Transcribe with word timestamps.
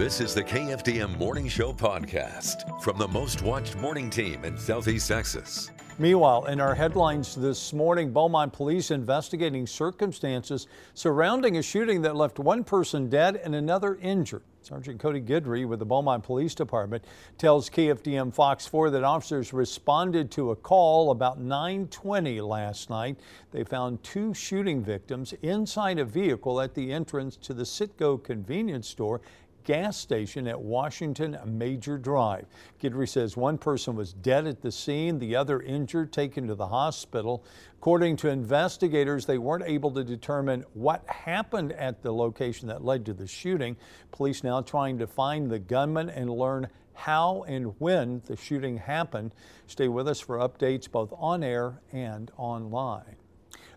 This 0.00 0.22
is 0.22 0.32
the 0.32 0.42
KFDM 0.42 1.18
Morning 1.18 1.46
Show 1.46 1.74
podcast 1.74 2.80
from 2.80 2.96
the 2.96 3.06
most 3.08 3.42
watched 3.42 3.76
morning 3.76 4.08
team 4.08 4.46
in 4.46 4.56
Southeast 4.56 5.06
Texas. 5.08 5.70
Meanwhile, 5.98 6.46
in 6.46 6.58
our 6.58 6.74
headlines 6.74 7.34
this 7.34 7.74
morning, 7.74 8.10
Beaumont 8.10 8.50
police 8.50 8.90
investigating 8.92 9.66
circumstances 9.66 10.68
surrounding 10.94 11.58
a 11.58 11.62
shooting 11.62 12.00
that 12.00 12.16
left 12.16 12.38
one 12.38 12.64
person 12.64 13.10
dead 13.10 13.42
and 13.44 13.54
another 13.54 13.96
injured. 13.96 14.42
Sergeant 14.62 14.98
Cody 15.00 15.20
Guidry 15.20 15.68
with 15.68 15.80
the 15.80 15.86
Beaumont 15.86 16.24
Police 16.24 16.54
Department 16.54 17.04
tells 17.36 17.68
KFDM 17.68 18.32
Fox 18.32 18.66
4 18.66 18.88
that 18.90 19.04
officers 19.04 19.52
responded 19.52 20.30
to 20.30 20.50
a 20.50 20.56
call 20.56 21.10
about 21.10 21.38
9:20 21.40 22.40
last 22.40 22.88
night. 22.88 23.18
They 23.50 23.64
found 23.64 24.02
two 24.02 24.32
shooting 24.32 24.82
victims 24.82 25.34
inside 25.42 25.98
a 25.98 26.06
vehicle 26.06 26.58
at 26.58 26.74
the 26.74 26.90
entrance 26.90 27.36
to 27.36 27.52
the 27.52 27.64
Citgo 27.64 28.22
convenience 28.22 28.88
store 28.88 29.20
gas 29.64 29.96
station 29.96 30.46
at 30.46 30.60
Washington 30.60 31.38
Major 31.44 31.98
Drive. 31.98 32.46
Guidry 32.82 33.08
says 33.08 33.36
one 33.36 33.58
person 33.58 33.94
was 33.94 34.12
dead 34.12 34.46
at 34.46 34.62
the 34.62 34.72
scene, 34.72 35.18
the 35.18 35.36
other 35.36 35.60
injured, 35.60 36.12
taken 36.12 36.46
to 36.46 36.54
the 36.54 36.68
hospital. 36.68 37.44
According 37.78 38.16
to 38.18 38.28
investigators, 38.28 39.26
they 39.26 39.38
weren't 39.38 39.64
able 39.64 39.90
to 39.92 40.04
determine 40.04 40.64
what 40.74 41.06
happened 41.06 41.72
at 41.72 42.02
the 42.02 42.12
location 42.12 42.68
that 42.68 42.84
led 42.84 43.04
to 43.06 43.14
the 43.14 43.26
shooting. 43.26 43.76
Police 44.12 44.44
now 44.44 44.60
trying 44.60 44.98
to 44.98 45.06
find 45.06 45.50
the 45.50 45.58
gunman 45.58 46.10
and 46.10 46.30
learn 46.30 46.68
how 46.92 47.44
and 47.48 47.74
when 47.78 48.22
the 48.26 48.36
shooting 48.36 48.76
happened. 48.76 49.34
Stay 49.66 49.88
with 49.88 50.06
us 50.06 50.20
for 50.20 50.38
updates 50.38 50.90
both 50.90 51.12
on 51.16 51.42
air 51.42 51.80
and 51.92 52.30
online. 52.36 53.16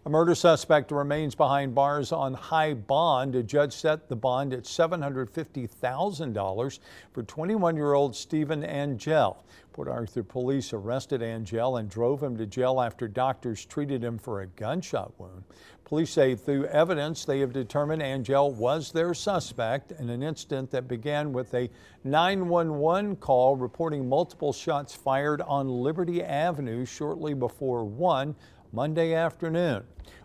A 0.05 0.09
murder 0.09 0.35
suspect 0.35 0.91
remains 0.91 1.34
behind 1.34 1.73
bars 1.73 2.12
on 2.12 2.34
high 2.34 2.73
bond. 2.73 3.35
A 3.35 3.43
judge 3.43 3.71
set 3.71 4.09
the 4.09 4.17
bond 4.17 4.53
at 4.53 4.66
$750,000 4.66 6.79
for 7.13 7.23
21 7.23 7.77
year 7.77 7.93
old 7.93 8.13
Stephen 8.13 8.66
Angel. 8.66 9.41
Port 9.71 9.87
Arthur 9.87 10.21
police 10.21 10.73
arrested 10.73 11.21
Angel 11.21 11.77
and 11.77 11.90
drove 11.90 12.21
him 12.21 12.35
to 12.35 12.45
jail 12.45 12.82
after 12.82 13.07
doctors 13.07 13.63
treated 13.63 14.04
him 14.04 14.18
for 14.18 14.41
a 14.41 14.48
gunshot 14.48 15.18
wound. 15.18 15.45
Police 15.85 16.12
say 16.12 16.35
through 16.35 16.65
evidence 16.65 17.23
they 17.23 17.40
have 17.40 17.54
determined 17.54 18.01
Angel 18.01 18.51
was 18.51 18.91
their 18.91 19.13
suspect 19.13 19.93
in 19.93 20.10
an 20.10 20.21
incident 20.21 20.70
that 20.71 20.90
began 20.90 21.32
with 21.32 21.54
a 21.54 21.70
911 22.04 23.15
call 23.15 23.55
reporting 23.55 24.10
multiple 24.10 24.51
shots 24.51 24.93
fired 24.93 25.40
on 25.41 25.70
Liberty 25.70 26.21
Avenue 26.21 26.85
shortly 26.85 27.34
before 27.34 27.85
1 27.85 28.35
Monday 28.76 29.13
afternoon. 29.13 29.84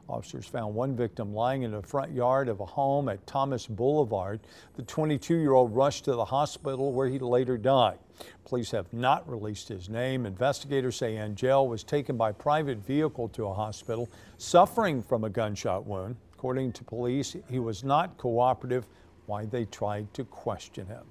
Officers 0.09 0.47
found 0.47 0.75
one 0.75 0.97
victim 0.97 1.35
lying 1.35 1.65
in 1.65 1.73
the 1.73 1.83
front 1.83 2.13
yard 2.13 2.49
of 2.49 2.61
a 2.61 2.65
home 2.65 3.11
at 3.11 3.27
Thomas 3.27 3.67
Boulevard. 3.67 4.41
The 4.75 4.85
22 4.85 5.35
year 5.35 5.53
old 5.53 5.77
rushed 5.77 6.07
to 6.07 6.15
the 6.15 6.25
hospital 6.25 6.95
where 6.95 7.09
he 7.09 7.19
later 7.19 7.59
died. 7.59 7.99
Police 8.47 8.71
have 8.71 8.91
not 8.91 9.29
released 9.29 9.69
his 9.69 9.91
name. 9.91 10.25
Investigators 10.25 10.97
say 10.97 11.19
Angel 11.19 11.69
was 11.69 11.85
taken 11.85 12.17
by 12.17 12.33
private 12.33 12.79
vehicle 12.79 13.29
to 13.29 13.45
a 13.45 13.53
hospital 13.53 14.09
suffering 14.39 15.03
from 15.03 15.25
a 15.25 15.31
gunshot 15.31 15.85
wound. 15.85 16.17
According 16.33 16.73
to 16.73 16.85
police, 16.85 17.37
he 17.51 17.59
was 17.59 17.85
not 17.85 18.17
cooperative. 18.17 18.87
Why 19.27 19.45
they 19.45 19.67
tried 19.67 20.15
to 20.15 20.25
question 20.25 20.87
him. 20.87 21.05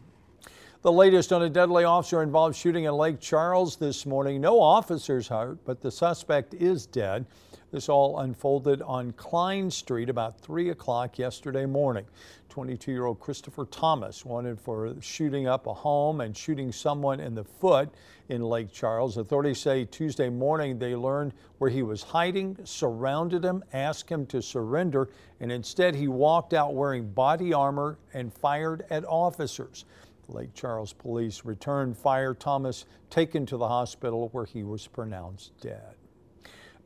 The 0.83 0.91
latest 0.91 1.33
on 1.33 1.41
a 1.41 1.49
deadly 1.49 1.85
officer 1.85 2.21
involved 2.21 2.55
shooting 2.55 2.83
in 2.83 2.93
Lake 2.93 3.19
Charles 3.19 3.77
this 3.77 4.05
morning. 4.05 4.39
No 4.39 4.61
officers 4.61 5.27
hurt, 5.27 5.57
but 5.65 5.81
the 5.81 5.89
suspect 5.89 6.53
is 6.53 6.85
dead. 6.85 7.25
This 7.71 7.89
all 7.89 8.19
unfolded 8.19 8.83
on 8.83 9.11
Klein 9.13 9.71
Street 9.71 10.07
about 10.07 10.39
3 10.39 10.69
o'clock 10.69 11.17
yesterday 11.17 11.65
morning. 11.65 12.05
22 12.49 12.91
year 12.91 13.05
old 13.05 13.19
Christopher 13.19 13.65
Thomas 13.65 14.23
wanted 14.23 14.59
for 14.59 14.95
shooting 15.01 15.47
up 15.47 15.65
a 15.65 15.73
home 15.73 16.21
and 16.21 16.37
shooting 16.37 16.71
someone 16.71 17.19
in 17.19 17.33
the 17.33 17.43
foot 17.43 17.89
in 18.29 18.43
Lake 18.43 18.71
Charles. 18.71 19.17
Authorities 19.17 19.59
say 19.59 19.83
Tuesday 19.83 20.29
morning 20.29 20.77
they 20.77 20.95
learned 20.95 21.33
where 21.57 21.71
he 21.71 21.81
was 21.81 22.03
hiding, 22.03 22.55
surrounded 22.63 23.43
him, 23.43 23.63
asked 23.73 24.09
him 24.09 24.27
to 24.27 24.43
surrender, 24.43 25.09
and 25.39 25.51
instead 25.51 25.95
he 25.95 26.07
walked 26.07 26.53
out 26.53 26.75
wearing 26.75 27.09
body 27.09 27.51
armor 27.51 27.97
and 28.13 28.31
fired 28.31 28.85
at 28.91 29.03
officers. 29.05 29.85
Lake 30.29 30.53
Charles 30.53 30.93
police 30.93 31.45
returned 31.45 31.97
fire. 31.97 32.33
Thomas 32.33 32.85
taken 33.09 33.45
to 33.45 33.57
the 33.57 33.67
hospital 33.67 34.29
where 34.31 34.45
he 34.45 34.63
was 34.63 34.87
pronounced 34.87 35.57
dead. 35.61 35.95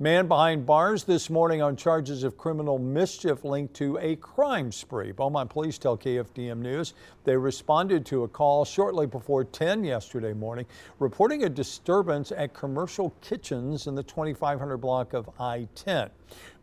Man 0.02 0.28
behind 0.28 0.66
bars 0.66 1.04
this 1.04 1.30
morning 1.30 1.62
on 1.62 1.76
charges 1.76 2.24
of 2.24 2.36
criminal 2.36 2.80
mischief 2.80 3.44
linked 3.44 3.76
to 3.76 4.00
a 4.00 4.16
crime 4.16 4.72
spree. 4.72 5.12
Beaumont 5.12 5.48
police 5.52 5.78
tell 5.78 5.96
KFDM 5.96 6.58
News 6.58 6.96
they 7.24 7.38
responded 7.38 8.04
to 8.08 8.24
a 8.24 8.28
call 8.28 8.66
shortly 8.66 9.06
before 9.06 9.44
10 9.44 9.84
yesterday 9.84 10.34
morning 10.34 10.66
reporting 10.98 11.44
a 11.44 11.50
disturbance 11.50 12.32
at 12.32 12.52
commercial 12.56 13.14
kitchens 13.22 13.86
in 13.86 13.94
the 13.94 14.02
2500 14.02 14.78
block 14.78 15.14
of 15.14 15.30
I-10. 15.40 16.10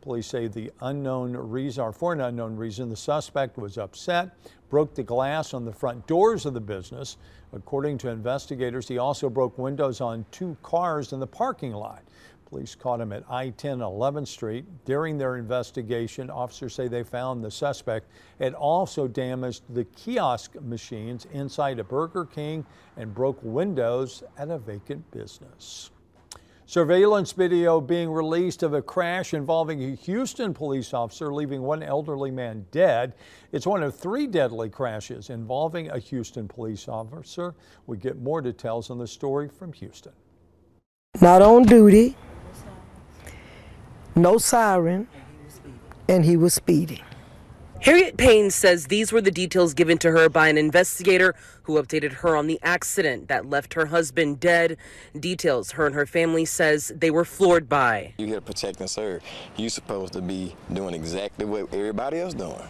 Police 0.01 0.27
say 0.27 0.47
the 0.47 0.71
unknown 0.81 1.37
reason, 1.37 1.83
or 1.83 1.93
for 1.93 2.13
an 2.13 2.21
unknown 2.21 2.57
reason, 2.57 2.89
the 2.89 2.97
suspect 2.97 3.59
was 3.59 3.79
upset, 3.79 4.31
broke 4.71 4.95
the 4.95 5.03
glass 5.03 5.55
on 5.55 5.65
the 5.65 5.73
front 5.73 6.07
doors 6.07 6.47
of 6.47 6.55
the 6.55 6.61
business. 6.61 7.17
According 7.53 7.99
to 7.99 8.09
investigators, 8.09 8.87
he 8.87 8.99
also 8.99 9.29
broke 9.29 9.59
windows 9.59 10.01
on 10.01 10.25
two 10.31 10.57
cars 10.63 11.13
in 11.13 11.21
the 11.21 11.27
parking 11.27 11.73
lot. 11.73 12.03
Police 12.49 12.75
caught 12.75 13.01
him 13.01 13.13
at 13.13 13.25
I-10 13.29 13.81
11th 13.81 14.29
Street. 14.29 14.65
During 14.87 15.19
their 15.19 15.37
investigation, 15.37 16.31
officers 16.31 16.75
say 16.75 16.89
they 16.89 17.03
found 17.03 17.45
the 17.45 17.51
suspect 17.51 18.11
had 18.39 18.55
also 18.55 19.07
damaged 19.07 19.63
the 19.75 19.85
kiosk 19.85 20.55
machines 20.63 21.27
inside 21.33 21.79
a 21.79 21.85
Burger 21.85 22.25
King 22.25 22.65
and 22.97 23.15
broke 23.15 23.39
windows 23.43 24.23
at 24.39 24.49
a 24.51 24.59
vacant 24.59 25.11
business. 25.11 25.91
Surveillance 26.69 27.33
video 27.33 27.81
being 27.81 28.11
released 28.11 28.63
of 28.63 28.75
a 28.75 28.83
crash 28.83 29.33
involving 29.33 29.83
a 29.83 29.95
Houston 29.95 30.53
police 30.53 30.93
officer 30.93 31.33
leaving 31.33 31.63
one 31.63 31.83
elderly 31.83 32.31
man 32.31 32.67
dead. 32.71 33.15
It's 33.53 33.67
one 33.67 33.83
of 33.83 33.97
three 33.97 34.27
deadly 34.27 34.69
crashes 34.69 35.31
involving 35.31 35.89
a 35.89 35.99
Houston 35.99 36.47
police 36.47 36.87
officer. 36.87 37.55
We 37.87 37.97
get 37.97 38.21
more 38.21 38.43
details 38.43 38.91
on 38.91 38.99
the 38.99 39.07
story 39.07 39.49
from 39.49 39.73
Houston. 39.73 40.13
Not 41.23 41.41
on 41.41 41.63
duty 41.63 42.15
no 44.15 44.37
siren, 44.37 45.09
and 46.07 46.23
he 46.23 46.37
was 46.37 46.53
speeding. 46.53 47.08
Harriet 47.81 48.17
Payne 48.17 48.51
says 48.51 48.87
these 48.89 49.13
were 49.13 49.21
the 49.21 49.31
details 49.31 49.73
given 49.73 49.99
to 49.99 50.11
her 50.11 50.29
by 50.29 50.49
an 50.49 50.59
investigator 50.59 51.35
who 51.63 51.81
updated 51.81 52.13
her 52.13 52.37
on 52.37 52.49
the 52.49 52.59
accident 52.63 53.29
that 53.29 53.49
left 53.49 53.75
her 53.75 53.87
husband 53.87 54.41
dead. 54.41 54.77
Details 55.19 55.71
her 55.73 55.87
and 55.87 55.95
her 55.95 56.05
family 56.05 56.45
says 56.45 56.93
they 56.97 57.11
were 57.11 57.25
floored 57.25 57.69
by. 57.69 58.15
You 58.19 58.27
here 58.27 58.37
to 58.37 58.41
protect 58.41 58.81
and 58.81 58.91
serve. 58.91 59.23
You 59.57 59.71
supposed 59.71 60.13
to 60.15 60.21
be 60.21 60.57
doing 60.73 60.93
exactly 60.93 61.47
what 61.47 61.73
everybody 61.73 62.19
else 62.19 62.35
doing. 62.35 62.61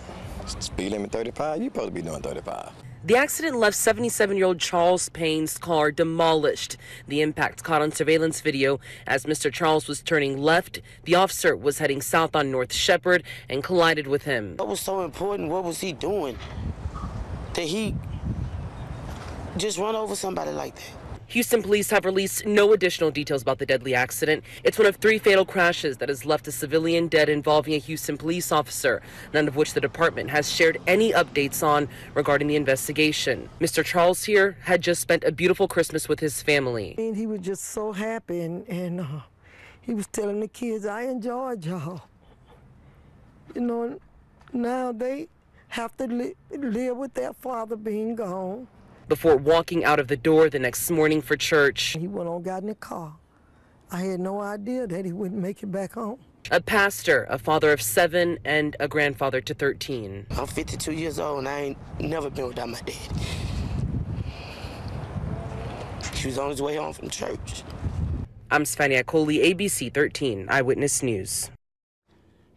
Speed 0.61 0.93
limit 0.93 1.11
35, 1.11 1.63
you 1.63 1.69
supposed 1.69 1.89
to 1.89 1.93
be 1.93 2.03
doing 2.03 2.21
35. 2.21 2.71
The 3.05 3.17
accident 3.17 3.57
left 3.57 3.77
77 3.77 4.37
year 4.37 4.47
old 4.47 4.59
Charles 4.59 5.09
Payne's 5.11 5.57
car 5.57 5.93
demolished. 5.93 6.77
The 7.07 7.23
impact 7.23 7.63
caught 7.63 7.81
on 7.81 7.93
surveillance 7.93 8.41
video 8.41 8.81
as 9.07 9.25
Mr. 9.25 9.53
Charles 9.53 9.87
was 9.87 10.03
turning 10.03 10.37
left. 10.37 10.81
The 11.05 11.15
officer 11.15 11.57
was 11.57 11.79
heading 11.79 12.03
south 12.03 12.35
on 12.35 12.51
North 12.51 12.73
Shepherd 12.73 13.23
and 13.49 13.63
collided 13.63 14.09
with 14.09 14.25
him. 14.25 14.57
What 14.57 14.67
was 14.67 14.81
so 14.81 15.05
important? 15.05 15.49
What 15.49 15.63
was 15.63 15.81
he 15.81 15.93
doing? 15.93 16.37
That 17.55 17.67
he 17.67 17.95
just 19.57 19.79
run 19.79 19.95
over 19.95 20.17
somebody 20.17 20.51
like 20.51 20.75
that? 20.75 21.08
Houston 21.29 21.63
police 21.63 21.91
have 21.91 22.07
released 22.07 22.47
no 22.47 22.73
additional 22.73 23.11
details 23.11 23.43
about 23.43 23.59
the 23.59 23.67
deadly 23.67 23.95
accident. 23.95 24.43
It's 24.65 24.79
one 24.79 24.87
of 24.87 24.97
three 24.97 25.19
fatal 25.19 25.45
crashes 25.45 25.99
that 25.99 26.09
has 26.09 26.25
left 26.25 26.49
a 26.49 26.53
civilian 26.53 27.07
dead 27.07 27.29
involving 27.29 27.75
a 27.75 27.79
Houston 27.79 28.17
police 28.17 28.51
officer, 28.51 29.03
none 29.35 29.47
of 29.47 29.55
which 29.55 29.75
the 29.75 29.81
department 29.81 30.31
has 30.31 30.51
shared 30.51 30.81
any 30.87 31.13
updates 31.13 31.63
on 31.63 31.87
regarding 32.15 32.49
the 32.49 32.57
investigation. 32.57 33.51
Mr. 33.61 33.85
Charles 33.85 34.25
here 34.25 34.57
had 34.63 34.81
just 34.81 35.03
spent 35.03 35.23
a 35.23 35.31
beautiful 35.31 35.69
Christmas 35.69 36.09
with 36.09 36.19
his 36.19 36.43
family. 36.43 36.95
He 36.97 37.27
was 37.27 37.41
just 37.41 37.65
so 37.65 37.93
happy, 37.93 38.41
and, 38.41 38.67
and 38.67 39.03
uh, 39.03 39.21
he 39.83 39.93
was 39.93 40.07
telling 40.07 40.41
the 40.41 40.49
kids, 40.49 40.87
I 40.87 41.03
enjoyed 41.03 41.63
y'all. 41.67 42.05
You 43.55 43.61
know, 43.61 44.01
now 44.55 44.93
they 44.93 45.29
have 45.69 45.95
to 45.99 46.07
li- 46.07 46.35
live 46.51 46.97
with 46.97 47.13
their 47.13 47.35
father 47.35 47.77
being 47.77 48.15
gone 48.15 48.67
before 49.09 49.37
walking 49.37 49.85
out 49.85 49.99
of 49.99 50.09
the 50.09 50.17
door 50.17 50.49
the 50.51 50.59
next 50.59 50.91
morning 50.91 51.23
for 51.23 51.37
church. 51.37 51.97
He 51.99 52.07
went 52.07 52.29
on, 52.29 52.43
got 52.43 52.63
in 52.63 52.69
the 52.69 52.75
car. 52.75 53.17
I 53.91 54.03
had 54.03 54.21
no 54.21 54.41
idea 54.41 54.87
that 54.87 55.05
he 55.05 55.13
wouldn't 55.13 55.41
make 55.41 55.63
it 55.63 55.73
back 55.73 55.95
home. 55.95 56.19
A 56.51 56.61
pastor, 56.61 57.27
a 57.29 57.39
father 57.39 57.73
of 57.73 57.83
seven, 57.83 58.39
and 58.45 58.77
a 58.81 58.89
grandfather 58.89 59.41
to 59.41 59.55
13. 59.55 60.27
I'm 60.31 60.47
52 60.47 60.93
years 60.93 61.19
old 61.19 61.41
and 61.41 61.49
I 61.49 61.61
ain't 61.61 61.79
never 62.01 62.31
been 62.31 62.49
without 62.49 62.69
my 62.69 62.81
dad. 62.81 62.97
He 66.15 66.27
was 66.27 66.39
on 66.39 66.51
his 66.51 66.61
way 66.61 66.77
home 66.77 66.93
from 66.93 67.11
church. 67.11 67.63
I'm 68.51 68.65
Svania 68.65 69.05
Coley, 69.05 69.39
ABC 69.39 69.93
13 69.93 70.47
Eyewitness 70.49 71.03
News. 71.03 71.51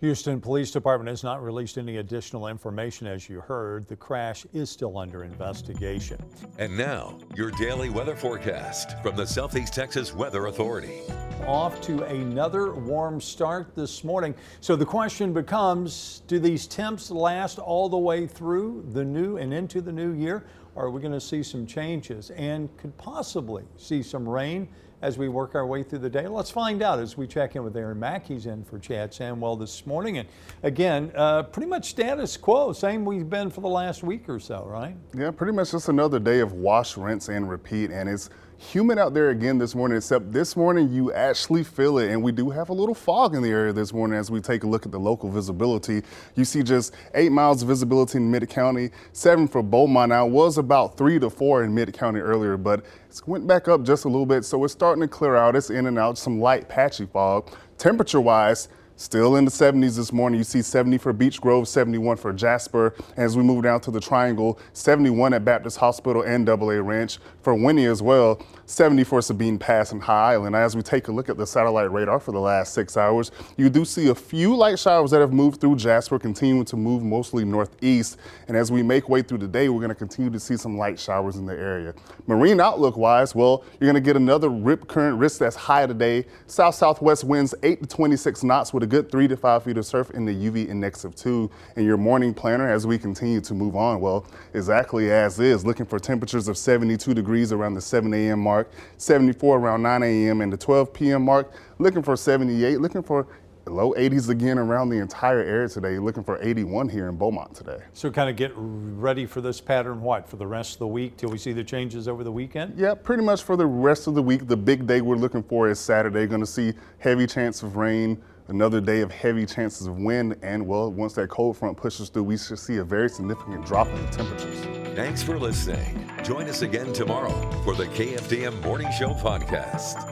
Houston 0.02 0.42
Police 0.42 0.72
Department 0.72 1.10
has 1.10 1.24
not 1.24 1.44
released 1.44 1.78
any 1.78 1.98
additional 1.98 2.48
information 2.48 3.06
as 3.06 3.30
you 3.30 3.40
heard. 3.40 3.88
The 3.88 3.96
crash 3.96 4.48
is 4.52 4.68
still 4.68 4.98
under 4.98 5.24
investigation. 5.24 6.18
And 6.58 6.76
now, 6.76 7.20
your 7.36 7.52
daily 7.52 7.92
weather 7.92 8.16
forecast 8.16 9.00
from 9.04 9.16
the 9.16 9.28
Southeast 9.28 9.76
Texas 9.76 10.12
Weather 10.12 10.48
Authority. 10.48 11.02
Off 11.46 11.80
to 11.82 12.02
another 12.06 12.74
warm 12.74 13.22
start 13.22 13.76
this 13.76 14.04
morning. 14.04 14.34
So 14.60 14.76
the 14.76 14.88
question 14.88 15.34
becomes 15.34 16.24
do 16.26 16.40
these 16.40 16.66
temps 16.66 17.12
last 17.12 17.60
all 17.60 17.88
the 17.88 17.96
way 17.96 18.26
through 18.26 18.84
the 18.94 19.06
new 19.06 19.38
and 19.38 19.54
into 19.54 19.82
the 19.82 19.92
new 19.92 20.14
year? 20.14 20.48
Or 20.74 20.86
are 20.86 20.90
we 20.90 21.00
going 21.00 21.14
to 21.14 21.22
see 21.22 21.44
some 21.44 21.68
changes 21.68 22.32
and 22.32 22.76
could 22.78 22.98
possibly 22.98 23.66
see 23.78 24.02
some 24.02 24.28
rain 24.28 24.68
as 25.02 25.18
we 25.18 25.30
work 25.30 25.56
our 25.56 25.66
way 25.66 25.84
through 25.84 26.00
the 26.00 26.10
day? 26.10 26.28
Let's 26.28 26.52
find 26.52 26.82
out 26.82 27.00
as 27.00 27.18
we 27.18 27.28
check 27.28 27.56
in 27.56 27.64
with 27.64 27.76
Aaron 27.76 28.00
Mack. 28.00 28.28
He's 28.28 28.46
in 28.46 28.64
for 28.64 28.80
Chad 28.80 29.12
Samwell 29.12 29.60
this 29.60 29.86
morning. 29.86 30.20
And 30.20 30.28
again, 30.64 31.12
uh, 31.16 31.44
pretty 31.44 31.68
much 31.68 31.90
status 31.90 32.38
quo, 32.38 32.74
same 32.74 33.06
we've 33.06 33.30
been 33.30 33.50
for 33.50 33.62
the 33.62 33.68
last 33.68 34.04
week 34.04 34.30
or 34.30 34.40
so, 34.40 34.66
right? 34.66 34.96
Yeah, 35.16 35.32
pretty 35.32 35.54
much 35.54 35.72
just 35.72 35.90
another 35.90 36.20
day 36.20 36.40
of 36.40 36.54
wash, 36.54 36.98
rinse, 36.98 37.30
and 37.30 37.50
repeat. 37.50 37.92
And 37.92 38.08
it's 38.08 38.30
humid 38.62 39.00
out 39.00 39.14
there 39.14 39.32
again 39.32 39.58
this 39.58 39.74
morning, 39.74 39.98
except 39.98 40.32
this 40.32 40.56
morning 40.56 40.90
you 40.92 41.12
actually 41.14 41.64
feel 41.64 41.98
it. 41.98 42.12
And 42.12 42.22
we 42.22 42.32
do 42.32 42.50
have 42.52 42.70
a 42.70 42.74
little 42.74 42.94
fog 42.94 43.34
in 43.34 43.42
the 43.42 43.50
area 43.50 43.74
this 43.74 43.92
morning 43.92 44.18
as 44.18 44.30
we 44.30 44.40
take 44.40 44.64
a 44.64 44.68
look 44.68 44.86
at 44.86 44.92
the 44.92 45.00
local 45.00 45.30
visibility. 45.30 46.04
You 46.36 46.46
see 46.46 46.62
just 46.62 46.94
eight 47.16 47.32
miles 47.32 47.64
of 47.64 47.68
visibility 47.68 48.20
in 48.20 48.30
Mid 48.30 48.48
County, 48.50 48.92
seven 49.14 49.48
for 49.48 49.64
Beaumont 49.64 50.10
now, 50.10 50.28
was 50.28 50.60
about 50.60 50.96
three 50.96 51.18
to 51.20 51.30
four 51.30 51.64
in 51.64 51.74
Mid 51.74 51.92
County 51.94 52.20
earlier, 52.20 52.56
but 52.56 52.86
it 53.10 53.22
went 53.26 53.48
back 53.48 53.68
up 53.68 53.84
just 53.84 54.06
a 54.06 54.08
little 54.08 54.28
bit. 54.28 54.46
So 54.46 54.64
it's 54.64 54.74
starting 54.74 55.02
to 55.02 55.08
clear 55.08 55.36
out. 55.36 55.56
It's 55.56 55.72
in 55.72 55.88
and 55.88 55.98
out, 55.98 56.18
some 56.18 56.40
light 56.40 56.70
patchy 56.70 57.08
fog. 57.08 57.52
Temperature 57.80 58.22
wise, 58.22 58.70
Still 58.96 59.36
in 59.36 59.46
the 59.46 59.52
70s 59.52 59.96
this 59.96 60.14
morning. 60.14 60.38
You 60.38 60.44
see 60.44 60.62
70 60.62 61.00
for 61.00 61.12
Beech 61.12 61.42
Grove, 61.42 61.68
71 61.68 62.18
for 62.18 62.32
Jasper. 62.32 62.94
As 63.18 63.36
we 63.36 63.44
move 63.44 63.64
down 63.64 63.82
to 63.82 63.92
the 63.92 64.00
Triangle, 64.00 64.60
71 64.74 65.34
at 65.34 65.44
Baptist 65.44 65.78
Hospital 65.78 66.22
and 66.22 66.48
AA 66.48 66.80
Ranch. 66.82 67.18
For 67.42 67.56
Winnie 67.56 67.86
as 67.86 68.02
well, 68.02 68.42
70 68.72 69.04
for 69.04 69.22
Sabine 69.22 69.60
Pass 69.60 69.92
and 69.92 70.02
High 70.02 70.34
Island. 70.34 70.56
As 70.56 70.78
we 70.78 70.82
take 70.82 71.10
a 71.10 71.12
look 71.12 71.28
at 71.28 71.36
the 71.36 71.46
satellite 71.46 71.92
radar 71.92 72.22
for 72.22 72.32
the 72.32 72.40
last 72.40 72.74
six 72.74 72.96
hours, 72.96 73.30
you 73.58 73.70
do 73.70 73.84
see 73.84 74.08
a 74.08 74.16
few 74.16 74.56
light 74.56 74.80
showers 74.80 75.12
that 75.12 75.20
have 75.20 75.34
moved 75.34 75.60
through 75.60 75.76
Jasper, 75.76 76.18
continuing 76.18 76.64
to 76.66 76.78
move 76.78 77.04
mostly 77.04 77.44
northeast. 77.44 78.18
And 78.48 78.56
as 78.56 78.72
we 78.72 78.82
make 78.82 79.10
way 79.10 79.24
through 79.24 79.40
the 79.40 79.48
day, 79.48 79.68
we're 79.68 79.82
going 79.82 79.90
to 79.90 79.96
continue 79.96 80.32
to 80.32 80.40
see 80.40 80.56
some 80.56 80.78
light 80.78 80.98
showers 80.98 81.36
in 81.36 81.46
the 81.46 81.54
area. 81.54 81.94
Marine 82.28 82.62
outlook 82.62 82.96
wise, 82.96 83.36
well, 83.36 83.66
you're 83.80 83.92
going 83.92 84.02
to 84.02 84.06
get 84.06 84.16
another 84.16 84.48
rip 84.48 84.88
current 84.88 85.18
risk 85.20 85.40
that's 85.40 85.56
high 85.58 85.86
today. 85.86 86.26
South 86.48 86.76
southwest 86.76 87.26
winds 87.26 87.54
8 87.64 87.82
to 87.82 87.88
26 87.88 88.44
knots 88.44 88.74
with 88.74 88.84
a 88.84 88.88
good 88.88 89.12
three 89.12 89.28
to 89.28 89.36
five 89.36 89.64
feet 89.64 89.78
of 89.78 89.86
surf 89.86 90.12
in 90.12 90.24
the 90.24 90.34
UV 90.34 90.70
index 90.70 91.04
of 91.04 91.14
two. 91.14 91.52
And 91.76 91.86
your 91.86 91.98
morning 91.98 92.34
planner 92.34 92.72
as 92.72 92.88
we 92.88 92.98
continue 92.98 93.42
to 93.42 93.54
move 93.54 93.76
on, 93.76 94.00
well, 94.00 94.26
exactly 94.54 95.12
as 95.12 95.42
is, 95.42 95.66
looking 95.66 95.86
for 95.86 96.00
temperatures 96.00 96.48
of 96.48 96.58
72 96.58 97.14
degrees 97.14 97.52
around 97.52 97.74
the 97.74 97.82
7 97.82 98.14
a.m. 98.14 98.40
mark, 98.62 98.72
74 98.98 99.58
around 99.58 99.82
9 99.82 100.04
a.m. 100.04 100.42
and 100.42 100.52
the 100.52 100.58
12 100.58 100.94
p.m. 100.94 101.24
mark, 101.24 101.54
looking 101.80 102.04
for 102.04 102.16
78, 102.16 102.80
looking 102.80 103.04
for 103.04 103.28
low 103.68 103.94
80s 103.94 104.30
again 104.30 104.58
around 104.58 104.90
the 104.90 104.98
entire 104.98 105.40
area 105.40 105.70
today, 105.70 106.00
looking 106.00 106.24
for 106.24 106.42
81 106.42 106.90
here 106.90 107.08
in 107.10 107.16
Beaumont 107.16 107.56
today. 107.56 107.80
So 107.94 108.10
kind 108.10 108.30
of 108.30 108.36
get 108.36 108.52
ready 108.56 109.26
for 109.26 109.40
this 109.40 109.62
pattern, 109.62 110.02
what, 110.02 110.28
for 110.28 110.38
the 110.38 110.48
rest 110.48 110.74
of 110.74 110.80
the 110.80 110.88
week 110.88 111.18
till 111.18 111.30
we 111.30 111.38
see 111.38 111.54
the 111.54 111.64
changes 111.64 112.08
over 112.08 112.24
the 112.24 112.32
weekend? 112.32 112.78
Yeah, 112.78 112.96
pretty 112.96 113.24
much 113.24 113.44
for 113.44 113.56
the 113.56 113.68
rest 113.68 114.08
of 114.08 114.16
the 114.16 114.24
week. 114.24 114.48
The 114.48 114.58
big 114.58 114.88
day 114.88 115.02
we're 115.02 115.16
looking 115.16 115.44
for 115.44 115.70
is 115.70 115.80
Saturday. 115.80 116.26
Going 116.26 116.42
to 116.42 116.48
see 116.48 116.74
heavy 117.00 117.28
chance 117.28 117.64
of 117.64 117.76
rain, 117.76 118.22
Another 118.52 118.82
day 118.82 119.00
of 119.00 119.12
heavy 119.12 119.46
chances 119.46 119.88
of 119.88 119.98
wind, 119.98 120.36
and 120.42 120.68
well, 120.68 120.92
once 120.92 121.14
that 121.14 121.30
cold 121.30 121.56
front 121.56 121.78
pushes 121.78 122.10
through, 122.10 122.24
we 122.24 122.38
should 122.38 122.60
see 122.60 122.78
a 122.78 122.84
very 122.84 123.08
significant 123.08 123.66
drop 123.66 123.88
in 123.88 124.06
the 124.06 124.12
temperatures. 124.12 124.60
Thanks 124.94 125.24
for 125.24 125.40
listening. 125.40 126.11
Join 126.24 126.48
us 126.48 126.62
again 126.62 126.94
tomorrow 126.94 127.32
for 127.64 127.74
the 127.74 127.86
KFDM 127.86 128.62
Morning 128.62 128.92
Show 128.92 129.10
podcast. 129.10 130.11